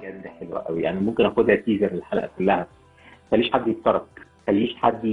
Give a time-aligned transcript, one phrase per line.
[0.00, 0.82] بجد حلوة قوي.
[0.82, 2.56] يعني ممكن آخدها teaser الحلقة كلها.
[2.56, 2.66] ما
[3.30, 4.02] تخليش حد يتفرج.
[4.18, 5.04] ما تخليش حد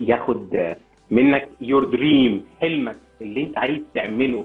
[0.00, 0.74] ياخد
[1.10, 4.44] منك your dream حلمك اللي انت عايز تعمله.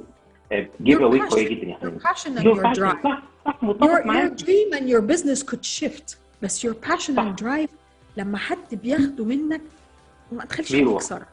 [0.82, 1.20] give Your away.
[1.20, 2.80] قويه جدا يا Your حبيبي passion and Your your passion.
[2.84, 3.04] drive.
[3.04, 4.32] صح صح Your, متفق your معاك.
[4.40, 6.18] dream and your business could shift.
[6.44, 7.24] بس your passion صح.
[7.24, 7.70] and drive
[8.18, 9.62] لما حد بياخده منك
[10.32, 10.80] ما تخليش حد.
[10.82, 11.28] يكسرك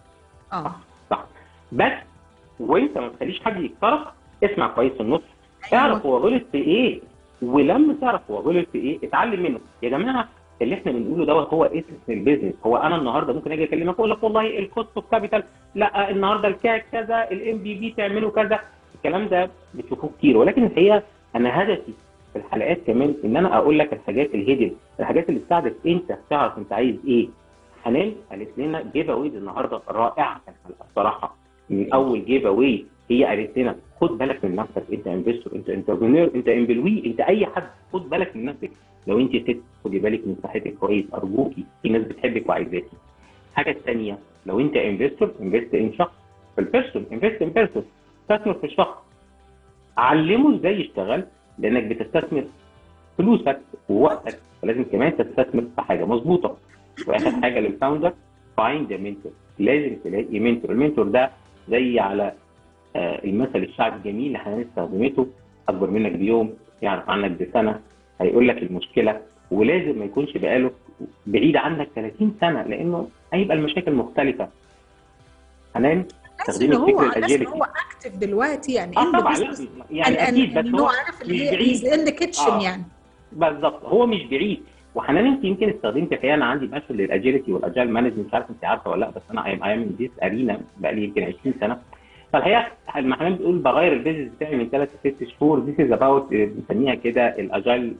[0.52, 0.74] آه.
[1.10, 1.24] صح
[1.72, 1.92] بس
[2.60, 4.06] وانت ما تخليش حد يكسرك
[4.44, 5.22] اسمع كويس النص.
[5.74, 7.00] اعرف هو غلط في إيه.
[7.42, 9.60] ولما تعرف هو غلط في إيه اتعلم منه.
[9.82, 10.28] يا جماعة
[10.62, 14.10] اللي إحنا بنقوله دوت هو اسم ال business؟ هو أنا النهارده ممكن أجي أكلمك أقول
[14.10, 15.42] لك والله ال cost of capital
[15.74, 18.60] لا النهارده ال CAC كذا ال MVP تعملوا كذا.
[18.94, 21.02] الكلام ده بتشوفوه كتير ولكن الحقيقة
[21.36, 21.92] أنا هدفي
[22.32, 24.70] في الحلقات كمان إن أنا أقول لك الحاجات ال hidden
[25.00, 27.28] الحاجات اللي تساعدك أنت تعرف أنت عايز إيه.
[27.84, 31.36] حنان قالت لنا giveaways النهارده رائعة الحلقة بصراحة.
[31.70, 36.48] من أول giveaway هي قالت لنا خد بالك من نفسك انت investor انت entrepreneur انت
[36.48, 38.70] employee انت اي حد خد بالك من نفسك.
[39.06, 42.96] لو انت ست خدي بالك من صحتك كويس ارجوكي في ناس بتحبك وعايزاكي.
[43.50, 46.12] الحاجة الثانية لو انت investor invest in شخص
[46.54, 47.84] في ال person invest in person
[48.22, 48.96] استثمر في الشخص
[49.98, 51.24] علمه إزاي يشتغل؟
[51.58, 52.44] لانك بتستثمر
[53.18, 56.56] فلوسك ووقتك فلازم كمان تستثمر في حاجة مظبوطة.
[57.06, 58.12] وآخر حاجة لل founder
[58.56, 61.30] find mentor لازم تلاقي mentor ال mentor ده
[61.68, 62.32] زي على
[62.96, 65.26] المثل الشعبي الجميل اللي إحنا استخدمته
[65.68, 67.80] أكبر منك بيوم يعرف عنك بسنة
[68.20, 70.70] هيقول لك المشكلة ولازم ما يكونش بقاله
[71.26, 74.48] بعيد عنك 30 سنة لأنه هيبقى المشاكل مختلفة
[75.74, 76.04] حنان
[76.62, 77.46] إن هو الفكر حاسس إن ال agility.
[77.52, 79.36] هو active دلوقتي يعني آه طبعا
[79.90, 82.08] يعني أكيد بس إن هو عارف اللي هي بعيد.
[82.20, 82.62] kitchen آه.
[82.62, 82.82] يعني
[83.32, 84.62] بالظبط هو مش بعيد
[84.94, 88.50] وحنان أنت يمكن استخدمت الحقيقة أنا عندي passion لل agility وال agile management مش عارف
[88.50, 91.78] أنت عارفة ولا لأ بس أنا أيام أيام this arena بقى لي يمكن 20 سنة
[92.32, 92.66] فالحقيقة
[92.96, 95.60] لما حنان بتقول بغير ال business بتاعي من ثلاث لست شهور.
[95.60, 97.94] this is about بنسميها كده ال agile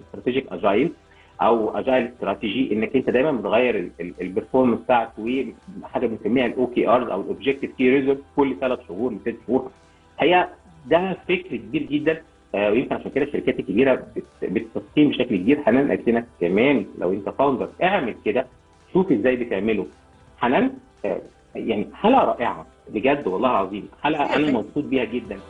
[0.00, 0.92] strategic agile
[1.42, 3.90] أو agile strategy إنك أنت دايما بتغير
[4.20, 9.12] ال performance بتاعك وحاجة بنسميها ال OKRs أو ال objective key result كل ثلاث شهور
[9.12, 9.70] لست شهور.
[10.14, 10.48] الحقيقة
[10.86, 12.22] ده فكر كبير جدا
[12.54, 15.62] آه، ويمكن عشان كده الشركات الكبيرة بت- بتستقيم بشكل كبير.
[15.62, 18.46] حنان قالت لنا كمان لو أنت فاوندر اعمل كده
[18.92, 19.86] شوف إزاي بتعمله.
[20.38, 20.70] حنان
[21.04, 21.20] آه،
[21.54, 22.66] يعني حلقه رائعة.
[22.94, 23.88] بجد والله العظيم.
[24.02, 25.40] حلقة أنا مبسوط بيها جدا.